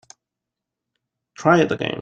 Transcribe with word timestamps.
Try 1.35 1.59
it 1.61 1.71
again. 1.71 1.89